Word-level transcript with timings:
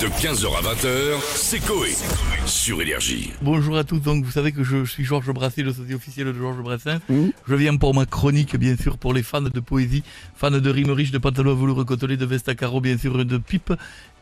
De 0.00 0.06
15h 0.06 0.46
à 0.56 0.62
20h, 0.74 1.20
c'est 1.34 1.60
Coé. 1.60 1.90
Sur 2.46 2.80
Énergie. 2.80 3.32
Bonjour 3.42 3.76
à 3.76 3.84
tous, 3.84 3.98
donc 3.98 4.24
vous 4.24 4.30
savez 4.30 4.50
que 4.52 4.64
je 4.64 4.84
suis 4.86 5.04
Georges 5.04 5.30
Brassens, 5.32 5.62
le 5.62 5.72
sosie 5.74 5.92
officiel 5.94 6.26
de 6.28 6.32
Georges 6.32 6.62
Brassens. 6.62 7.00
Je 7.46 7.54
viens 7.54 7.76
pour 7.76 7.94
ma 7.94 8.06
chronique, 8.06 8.56
bien 8.56 8.76
sûr, 8.76 8.96
pour 8.96 9.12
les 9.12 9.22
fans 9.22 9.42
de 9.42 9.60
poésie, 9.60 10.02
fans 10.34 10.50
de 10.50 10.70
rimes 10.70 10.90
riches, 10.92 11.10
de 11.10 11.18
pantalons 11.18 11.52
à 11.52 11.54
velours 11.54 11.84
côtelés, 11.84 12.16
de 12.16 12.24
vestes 12.24 12.48
à 12.48 12.54
carreaux, 12.54 12.80
bien 12.80 12.96
sûr, 12.96 13.22
de 13.24 13.36
pipe. 13.38 13.72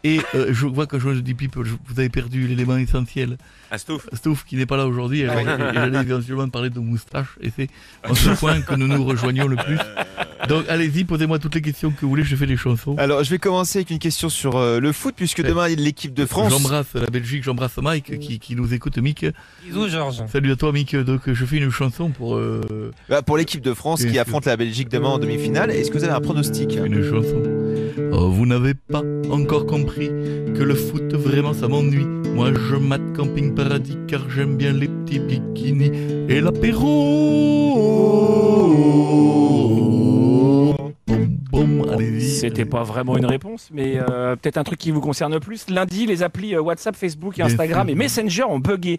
Et 0.05 0.21
euh, 0.35 0.49
je 0.53 0.67
vois 0.67 0.87
que 0.87 0.97
quand 0.97 1.13
je 1.13 1.21
dis 1.21 1.35
pipe, 1.35 1.57
je- 1.65 1.75
vous 1.87 1.99
avez 2.01 2.09
perdu 2.09 2.47
l'élément 2.47 2.77
essentiel. 2.77 3.37
Astouf. 3.71 4.09
Stouff 4.13 4.45
qui 4.45 4.57
n'est 4.57 4.67
pas 4.67 4.77
là 4.77 4.87
aujourd'hui, 4.87 5.25
j'allais 5.27 6.01
éventuellement 6.03 6.49
parler 6.49 6.71
de 6.71 6.79
moustache, 6.81 7.37
et 7.41 7.51
c'est 7.55 7.69
en 8.09 8.15
ce 8.15 8.31
point 8.31 8.61
que 8.63 8.75
nous 8.75 8.87
nous 8.87 9.05
rejoignons 9.05 9.47
le 9.49 9.57
plus. 9.57 9.77
Donc 10.49 10.65
allez-y, 10.69 11.05
posez-moi 11.05 11.39
toutes 11.39 11.55
les 11.55 11.61
questions 11.61 11.91
que 11.91 12.01
vous 12.01 12.09
voulez, 12.09 12.25
je 12.25 12.35
fais 12.35 12.47
les 12.47 12.57
chansons. 12.57 12.97
Alors, 12.99 13.23
je 13.23 13.31
vais 13.31 13.39
commencer 13.39 13.79
avec 13.79 13.91
une 13.91 13.99
question 13.99 14.29
sur 14.29 14.57
euh, 14.57 14.81
le 14.81 14.93
foot, 14.93 15.15
puisque 15.17 15.43
demain, 15.43 15.69
il 15.69 15.79
y 15.79 15.83
a 15.83 15.85
l'équipe 15.85 16.15
de 16.15 16.25
France. 16.25 16.51
J'embrasse 16.51 16.95
la 16.95 17.07
Belgique, 17.07 17.45
j'embrasse 17.45 17.77
Mike 17.77 18.19
qui, 18.19 18.39
qui 18.39 18.57
nous 18.57 18.73
écoute, 18.73 18.97
Mick. 18.99 19.27
Bisous, 19.65 19.89
Georges. 19.89 20.23
Salut 20.33 20.53
à 20.53 20.57
toi, 20.57 20.73
Mick. 20.73 20.97
Donc 20.97 21.31
je 21.33 21.45
fais 21.45 21.59
une 21.59 21.71
chanson 21.71 22.11
pour 22.11 22.37
euh, 22.37 22.93
Bah, 23.09 23.23
pour 23.23 23.37
l'équipe 23.37 23.61
de 23.61 23.75
France 23.75 24.05
qui 24.05 24.19
affronte 24.19 24.47
la 24.47 24.57
Belgique 24.57 24.89
demain 24.89 25.09
en 25.11 25.19
demi-finale. 25.19 25.71
Est-ce 25.71 25.91
que 25.91 25.99
vous 25.99 26.05
avez 26.05 26.15
un 26.15 26.21
pronostic? 26.21 26.77
Une 26.77 27.05
chanson. 27.05 27.43
Oh, 28.13 28.31
vous 28.31 28.47
n'avez 28.47 28.75
pas 28.75 29.03
encore 29.31 29.67
compris 29.67 30.09
que 30.09 30.63
le 30.63 30.75
foot 30.75 31.13
vraiment 31.15 31.53
ça 31.53 31.69
m'ennuie. 31.69 32.07
Moi 32.35 32.53
je 32.55 32.77
mate 32.77 33.13
Camping 33.17 33.55
Paradis 33.55 33.99
car 34.07 34.31
j'aime 34.31 34.57
bien 34.57 34.73
les 34.73 34.89
petits 34.89 35.19
bikinis 35.21 35.91
et 36.29 36.41
l'apéro. 36.41 36.89
C'était 42.21 42.65
pas 42.65 42.83
vraiment 42.83 43.17
une 43.17 43.27
réponse, 43.27 43.69
mais 43.73 43.95
euh, 43.97 44.37
peut-être 44.37 44.59
un 44.59 44.65
truc 44.65 44.79
qui 44.79 44.91
vous 44.91 45.01
concerne 45.01 45.39
plus. 45.41 45.69
Lundi, 45.69 46.07
les 46.07 46.23
applis 46.23 46.55
euh, 46.55 46.61
WhatsApp, 46.61 46.97
Facebook 46.97 47.39
et 47.39 47.43
Instagram 47.43 47.89
et 47.89 47.95
Messenger 47.95 48.45
ont 48.45 48.59
bugué. 48.59 48.99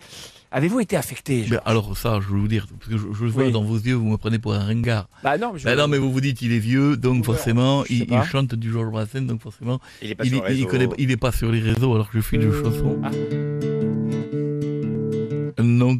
Avez-vous 0.52 0.80
été 0.80 0.98
affecté 0.98 1.46
Ben, 1.48 1.62
alors 1.64 1.96
ça, 1.96 2.20
je 2.22 2.34
vais 2.34 2.40
vous 2.40 2.48
dire, 2.48 2.66
parce 2.80 2.92
que 2.92 2.98
je, 2.98 3.04
je 3.14 3.26
vois 3.26 3.44
Oui. 3.44 3.52
dans 3.52 3.64
vos 3.64 3.78
yeux, 3.78 3.94
vous 3.94 4.10
me 4.10 4.18
prenez 4.18 4.40
pour 4.40 4.54
un 4.54 4.64
ringard. 4.64 5.08
Bah 5.24 5.38
non, 5.38 5.52
mais 5.54 5.60
je... 5.60 5.66
Ben 5.66 5.76
non, 5.78 5.88
mais 5.88 6.00
vous 6.00 6.12
vous 6.12 6.22
dites, 6.22 6.42
il 6.42 6.52
est 6.54 6.60
vieux, 6.60 6.98
donc 6.98 7.24
forcément, 7.24 7.84
il, 7.88 8.08
chante 8.32 8.56
du 8.56 8.72
Georges 8.72 8.90
Brassens, 8.90 9.22
donc 9.22 9.42
forcément, 9.42 9.80
Il 10.02 10.10
est 10.10 10.16
pas 10.16 10.26
il, 10.26 10.66
connaît, 10.66 10.88
est 10.98 11.18
pas 11.18 11.32
sur 11.32 11.52
les 11.52 11.60
réseaux, 11.60 11.94
alors 11.94 12.10
que 12.10 12.18
je 12.18 12.24
fais 12.24 12.38
une 12.38 12.52
chanson. 12.52 12.98
Ah. 13.04 13.10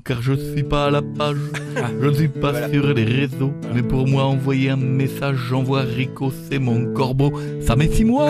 Car 0.10 0.24
je 0.24 0.34
suis 0.34 0.64
pas 0.64 0.86
à 0.86 0.90
la 0.90 1.04
page, 1.04 1.38
je 2.02 2.08
ne 2.08 2.14
suis 2.16 2.28
pas 2.30 2.68
sur 2.68 2.94
les 2.96 3.04
réseaux. 3.04 3.54
Mais 3.76 3.84
pour 3.84 4.08
moi, 4.08 4.24
envoyer 4.24 4.72
un 4.72 4.76
message, 4.76 5.36
j'envoie 5.36 5.82
Rico, 5.82 6.34
c'est 6.50 6.58
mon 6.58 6.92
corbeau. 6.96 7.32
Ça 7.62 7.76
met 7.76 7.88
six 7.92 8.06
mois. 8.06 8.26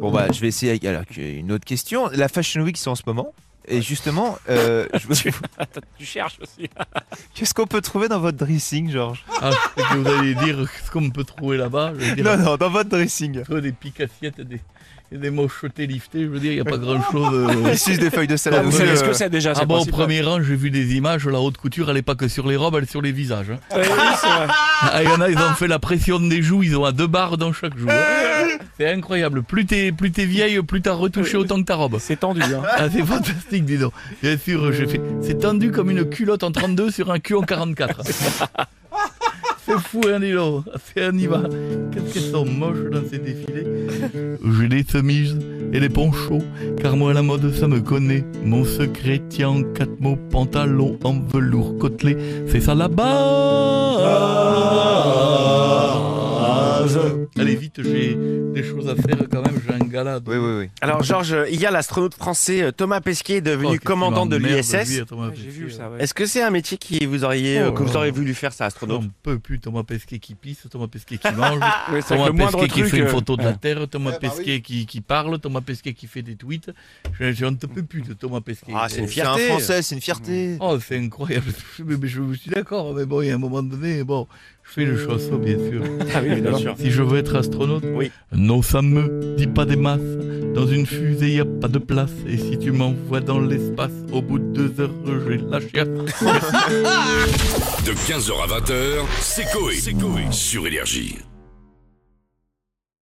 Bon, 0.00 0.10
bah, 0.10 0.26
je 0.32 0.40
vais 0.40 0.48
essayer 0.48 0.88
alors, 0.88 1.04
une 1.16 1.52
autre 1.52 1.64
question. 1.64 2.08
La 2.12 2.26
Fashion 2.26 2.62
Week, 2.62 2.76
c'est 2.76 2.90
en 2.90 2.96
ce 2.96 3.04
moment? 3.06 3.32
Et 3.68 3.80
justement, 3.80 4.38
euh, 4.48 4.86
je 4.94 5.08
me- 5.08 5.32
tu 5.98 6.04
cherches 6.04 6.38
aussi. 6.42 6.68
qu'est-ce 7.34 7.54
qu'on 7.54 7.66
peut 7.66 7.80
trouver 7.80 8.08
dans 8.08 8.18
votre 8.20 8.38
dressing, 8.38 8.90
Georges 8.90 9.24
Ah, 9.40 9.50
je 9.76 9.82
sais 9.82 9.88
que 9.88 9.94
vous 9.98 10.08
allez 10.08 10.34
dire 10.34 10.66
ce 10.84 10.90
qu'on 10.90 11.10
peut 11.10 11.24
trouver 11.24 11.56
là-bas. 11.56 11.92
Je 11.98 12.04
vais 12.04 12.14
dire, 12.16 12.24
Non, 12.24 12.36
non, 12.36 12.56
dans 12.56 12.70
votre 12.70 12.88
dressing. 12.90 13.44
Soit 13.44 13.60
des 13.60 13.72
piques 13.72 14.00
assiettes, 14.00 14.40
des, 14.40 14.60
et 15.12 15.16
des 15.18 15.30
mochetés 15.30 15.86
liftés. 15.86 16.22
Je 16.22 16.26
veux 16.28 16.40
dire, 16.40 16.52
il 16.52 16.54
n'y 16.56 16.60
a 16.60 16.64
pas 16.64 16.78
grand-chose. 16.78 17.54
Il 17.70 17.78
suce 17.78 17.98
des 17.98 18.10
feuilles 18.10 18.26
de 18.26 18.36
salade. 18.36 18.64
vous 18.64 18.72
savez 18.72 18.90
euh, 18.92 18.96
ce 18.96 19.04
que 19.04 19.12
c'est 19.12 19.28
déjà 19.30 19.52
Ah 19.54 19.58
c'est 19.60 19.66
bon, 19.66 19.74
au 19.74 19.78
possible. 19.78 19.92
premier 19.96 20.22
rang, 20.22 20.42
j'ai 20.42 20.56
vu 20.56 20.70
des 20.70 20.94
images, 20.96 21.26
la 21.28 21.38
haute 21.38 21.56
couture, 21.58 21.90
elle 21.90 21.98
est 21.98 22.02
pas 22.02 22.14
que 22.14 22.28
sur 22.28 22.48
les 22.48 22.56
robes, 22.56 22.74
elle 22.78 22.84
est 22.84 22.90
sur 22.90 23.02
les 23.02 23.12
visages. 23.12 23.50
hein. 23.50 23.58
Oui, 23.76 23.82
oui, 23.82 23.86
c'est 24.20 24.26
vrai. 24.26 24.46
Ah, 24.48 25.02
il 25.02 25.08
y 25.08 25.12
en 25.12 25.20
a, 25.20 25.28
ils 25.30 25.38
ont 25.38 25.52
fait 25.54 25.68
la 25.68 25.78
pression 25.78 26.18
des 26.18 26.42
joues, 26.42 26.62
ils 26.62 26.76
ont 26.76 26.84
à 26.84 26.92
deux 26.92 27.06
barres 27.06 27.36
dans 27.36 27.52
chaque 27.52 27.76
joue. 27.78 27.88
hein. 27.90 27.94
C'est 28.78 28.90
incroyable. 28.90 29.42
Plus 29.42 29.66
t'es, 29.66 29.92
plus 29.92 30.10
t'es 30.10 30.24
vieille, 30.24 30.60
plus 30.62 30.82
t'as 30.82 30.92
retouché 30.92 31.36
autant 31.36 31.60
que 31.60 31.66
ta 31.66 31.76
robe. 31.76 31.96
C'est 31.98 32.20
tendu. 32.20 32.42
Hein. 32.42 32.62
Ah, 32.70 32.88
c'est 32.90 33.04
fantastique, 33.04 33.64
dis 33.64 33.78
donc. 33.78 33.92
Bien 34.22 34.36
sûr, 34.36 34.72
j'ai 34.72 34.86
fait. 34.86 35.00
C'est 35.22 35.38
tendu 35.40 35.70
comme 35.70 35.90
une 35.90 36.08
culotte 36.08 36.42
en 36.42 36.52
32 36.52 36.90
sur 36.90 37.10
un 37.10 37.18
cul 37.18 37.34
en 37.34 37.42
44. 37.42 38.02
C'est 39.64 39.78
fou, 39.78 40.00
hein, 40.08 40.18
dis 40.18 40.32
donc. 40.32 40.64
C'est 40.94 41.04
un 41.04 41.12
va. 41.28 41.42
Qu'est-ce 41.92 42.14
qu'elles 42.14 42.32
sont 42.32 42.44
moches 42.44 42.90
dans 42.90 43.02
ces 43.08 43.18
défilés. 43.18 43.66
J'ai 44.58 44.68
des 44.68 44.84
chemises 44.84 45.38
et 45.72 45.80
des 45.80 45.88
ponchos, 45.88 46.42
car 46.80 46.96
moi 46.96 47.14
la 47.14 47.22
mode 47.22 47.54
ça 47.54 47.68
me 47.68 47.80
connaît. 47.80 48.24
Mon 48.44 48.64
secret 48.64 49.22
tient 49.28 49.50
en 49.50 49.62
quatre 49.62 50.00
mots, 50.00 50.16
pantalon 50.16 50.98
en 51.04 51.20
velours 51.20 51.78
côtelé. 51.78 52.16
C'est 52.48 52.60
ça 52.60 52.74
la 52.74 52.88
des 58.80 59.21
Oui, 60.26 60.36
oui, 60.36 60.52
oui. 60.60 60.70
Alors 60.80 61.02
Georges, 61.02 61.36
hier 61.50 61.70
l'astronaute 61.70 62.14
français 62.14 62.62
euh, 62.62 62.72
Thomas 62.72 63.00
Pesquet 63.00 63.38
Oh, 63.38 63.40
devenu 63.50 63.70
qu'il 63.70 63.80
commandant 63.80 64.26
de 64.26 64.36
l'ISS. 64.36 64.74
ouais. 65.10 65.98
Est-ce 65.98 66.14
que 66.14 66.26
c'est 66.26 66.42
un 66.42 66.50
métier 66.50 66.76
qui 66.78 67.04
vous 67.06 67.24
auriez, 67.24 67.58
euh, 67.58 67.68
Oh, 67.68 67.72
que 67.72 67.82
vous 67.82 67.92
là. 67.92 67.96
auriez 68.00 68.10
voulu 68.10 68.34
faire 68.34 68.52
ça, 68.52 68.66
astronaute 68.66 69.02
J'en 69.02 69.08
peux 69.22 69.38
plus, 69.38 69.60
Thomas 69.60 69.82
Pesquet 69.82 70.18
qui 70.18 70.34
pisse, 70.34 70.66
Thomas 70.70 70.86
Pesquet 70.88 71.18
qui 71.18 71.32
mange, 71.34 71.60
Oui, 71.92 72.00
Thomas 72.06 72.26
le 72.28 72.32
Pesquet 72.34 72.68
qui 72.68 72.80
truc, 72.80 72.86
fait 72.90 72.98
une 72.98 73.04
euh, 73.04 73.08
photo 73.08 73.36
de 73.36 73.42
la. 73.42 73.52
Terre, 73.54 73.86
Thomas 73.88 74.12
Pesquet 74.12 74.60
qui, 74.60 74.86
qui 74.86 75.00
parle, 75.00 75.38
Thomas 75.38 75.60
Pesquet 75.60 75.92
qui 75.94 76.06
fait 76.06 76.22
des 76.22 76.36
tweets. 76.36 76.70
Je, 77.18 77.32
je 77.32 77.44
ne 77.46 77.56
peux 77.56 77.82
plus 77.82 78.02
de 78.02 78.12
Thomas 78.14 78.40
Pesquet. 78.40 78.72
Ah, 78.74 78.86
c'est 78.88 78.98
une 79.00 79.08
C'est 79.08 79.20
un 79.22 79.34
fierté. 79.34 79.46
français, 79.46 79.82
c'est 79.82 79.94
une 79.94 80.00
fierté. 80.00 80.56
Oh, 80.60 80.78
c'est 80.80 80.98
incroyable. 80.98 81.46
Mais, 81.84 81.96
mais 82.00 82.08
je, 82.08 82.22
suis 82.34 82.50
d'accord, 82.50 82.94
mais 82.94 83.04
bon, 83.06 83.22
il 83.22 83.28
y 83.28 83.30
a 83.30 83.34
un 83.34 83.38
moment 83.38 83.62
donné, 83.62 84.04
bon, 84.04 84.26
je 84.62 84.70
fais 84.72 84.82
une 84.84 84.96
chanson, 84.98 85.36
bien 85.36 85.56
sûr. 85.58 85.82
Ah 86.14 86.20
oui, 86.22 86.40
bien 86.40 86.56
sûr. 86.58 86.74
Si 86.78 86.90
je 86.90 87.02
veux 87.02 87.18
être 87.18 87.34
astronaute, 87.36 87.84
Oui. 87.94 88.10
non, 88.32 88.62
ça 88.62 88.82
me 88.82 89.34
dit 89.36 89.46
pas 89.46 89.64
des 89.64 89.76
masses. 89.76 90.00
Dans 90.54 90.66
une 90.66 90.86
fusée, 90.86 91.30
n'y 91.30 91.40
a 91.40 91.44
pas 91.44 91.68
de 91.68 91.78
place. 91.78 92.12
Et 92.26 92.36
si 92.36 92.58
tu 92.58 92.72
m'envoies 92.72 93.20
dans 93.20 93.40
l'espace, 93.40 93.92
au 94.12 94.20
bout 94.22 94.38
de 94.38 94.44
deux 94.52 94.80
heures, 94.80 94.90
j'ai 95.28 95.38
la 95.38 95.60
chiasse. 95.60 95.88
De 97.84 97.92
15h 97.92 98.32
à 98.42 98.60
20h, 98.60 99.04
c'est 99.20 99.50
Coé. 99.50 99.80
Sur 100.30 100.66
Énergie. 100.66 101.18